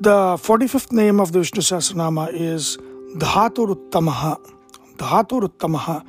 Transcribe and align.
The 0.00 0.36
45th 0.36 0.92
name 0.92 1.18
of 1.18 1.32
the 1.32 1.40
Vishnu 1.40 1.60
Sahasranama 1.60 2.32
is 2.32 2.76
Dhaturuttamaha. 3.16 4.38
Dhaturuttamaha. 4.96 6.06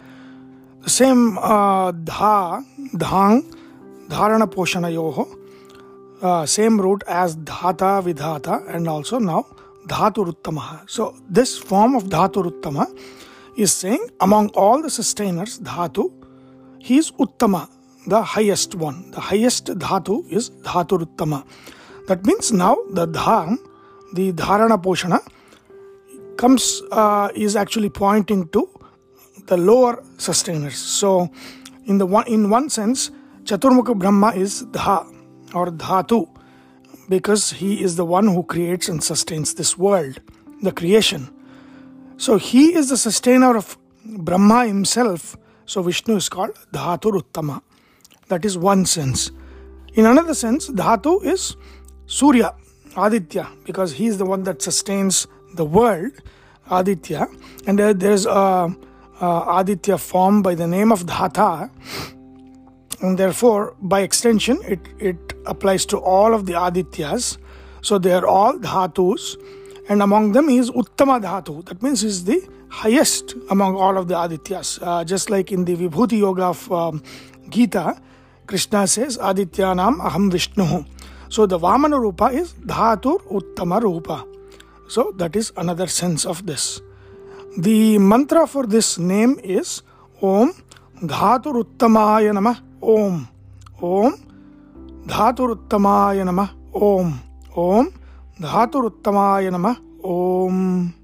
The 0.84 0.90
same 0.92 1.40
uh, 1.40 1.92
dha, 1.92 2.64
dhang, 2.94 3.52
dharana 4.08 4.46
poshana 4.46 4.94
yoho, 4.94 5.28
uh, 6.22 6.46
same 6.46 6.80
root 6.80 7.02
as 7.08 7.36
dhata, 7.38 8.04
vidhata, 8.04 8.64
and 8.72 8.88
also 8.88 9.18
now 9.18 9.48
dhaturuttamaha. 9.88 10.88
So 10.88 11.16
this 11.28 11.58
form 11.58 11.96
of 11.96 12.04
dhaturuttama 12.04 12.96
is 13.58 13.74
saying 13.74 14.08
among 14.22 14.50
all 14.50 14.84
the 14.84 14.92
sustainers, 14.92 15.60
dhatu, 15.62 16.14
he 16.78 17.00
is 17.00 17.10
uttama, 17.14 17.68
the 18.06 18.22
highest 18.22 18.76
one. 18.76 19.10
The 19.10 19.20
highest 19.20 19.66
dhatu 19.66 20.32
is 20.32 20.52
dhaturuttama. 20.52 21.44
That 22.06 22.24
means 22.24 22.52
now 22.52 22.78
the 22.92 23.08
dha, 23.08 23.58
the 24.14 24.32
dharana 24.34 24.82
poshana, 24.82 25.20
comes 26.38 26.82
uh, 26.92 27.30
is 27.36 27.56
actually 27.56 27.90
pointing 27.90 28.48
to 28.50 28.70
the 29.48 29.58
lower 29.58 30.04
sustainers. 30.18 30.78
So, 30.78 31.30
in 31.86 31.98
the 31.98 32.06
one 32.06 32.28
in 32.28 32.50
one 32.50 32.70
sense, 32.70 33.12
Chaturmukha 33.44 33.98
Brahma 33.98 34.34
is 34.36 34.64
Dha 34.66 35.06
or 35.54 35.68
Dhatu 35.68 36.30
because 37.10 37.52
he 37.52 37.84
is 37.84 37.96
the 37.96 38.06
one 38.06 38.28
who 38.28 38.44
creates 38.44 38.88
and 38.88 39.04
sustains 39.04 39.56
this 39.56 39.78
world, 39.78 40.22
the 40.62 40.72
creation. 40.72 41.34
So 42.18 42.38
he 42.38 42.76
is 42.76 42.90
the 42.90 42.98
sustainer 42.98 43.58
of 43.58 43.78
Brahma 44.06 44.68
himself. 44.68 45.36
So 45.66 45.82
Vishnu 45.82 46.16
is 46.16 46.30
called 46.30 46.56
Dhatu 46.74 47.22
Uttama. 47.22 47.62
That 48.28 48.46
is 48.46 48.58
one 48.58 48.86
sense. 48.86 49.32
In 49.96 50.06
another 50.06 50.36
sense, 50.36 50.70
Dhatu 50.70 51.24
is 51.26 51.56
Surya, 52.06 52.54
Aditya, 52.96 53.48
because 53.66 53.94
he 53.94 54.08
is 54.08 54.18
the 54.18 54.26
one 54.26 54.44
that 54.44 54.62
sustains 54.62 55.28
the 55.56 55.66
world, 55.66 56.12
Aditya. 56.70 57.28
And 57.68 57.80
there 57.80 58.12
is 58.12 58.26
a 58.26 58.76
uh, 59.22 59.60
Aditya 59.60 59.98
form 59.98 60.42
by 60.42 60.56
the 60.56 60.68
name 60.68 60.92
of 60.92 61.06
Dhata, 61.06 61.70
and 63.02 63.18
therefore, 63.18 63.76
by 63.82 64.02
extension, 64.02 64.60
it, 64.66 64.80
it 65.00 65.34
applies 65.46 65.86
to 65.88 65.98
all 65.98 66.34
of 66.34 66.46
the 66.46 66.54
Adityas. 66.54 67.38
So 67.82 67.98
they 67.98 68.12
are 68.12 68.26
all 68.26 68.54
Dhatus, 68.60 69.38
and 69.88 70.02
among 70.02 70.34
them 70.34 70.50
is 70.50 70.70
Uttama 70.72 71.22
Dhatu. 71.22 71.66
That 71.66 71.82
means 71.82 72.04
is 72.04 72.26
the 72.26 72.46
highest 72.70 73.36
among 73.50 73.76
all 73.76 73.98
of 73.98 74.08
the 74.08 74.16
Adityas. 74.16 74.80
Uh, 74.82 75.04
just 75.06 75.30
like 75.30 75.52
in 75.52 75.66
the 75.66 75.76
Vibhuti 75.76 76.20
Yoga 76.20 76.44
of 76.44 76.72
um, 76.72 77.02
Gita, 77.48 78.02
Krishna 78.48 78.86
says, 78.88 79.18
"Aditya 79.22 79.66
Adityanam 79.66 80.02
Aham 80.02 80.32
Vishnu. 80.32 80.84
So 81.30 81.46
the 81.46 81.60
Vamana 81.60 82.00
Rupa 82.00 82.26
is 82.26 82.54
Dhatur 82.54 83.22
Uttama 83.30 83.80
Rupa. 83.82 84.26
So 84.88 85.14
that 85.18 85.36
is 85.36 85.54
another 85.56 85.86
sense 85.86 86.26
of 86.26 86.46
this. 86.48 86.82
The 87.56 88.00
mantra 88.00 88.48
for 88.48 88.66
this 88.66 88.98
name 88.98 89.40
is 89.44 89.84
Om 90.22 90.54
Dhaturuttamaya 91.04 92.34
Namah 92.34 92.58
Om. 92.82 93.28
Om 93.82 94.14
Dhaturuttamaya 95.06 96.26
Namah 96.26 96.50
Om. 96.74 97.20
Om 97.56 97.94
Dhaturuttamaya 98.42 99.52
Namah 99.54 99.78
Om. 100.04 100.99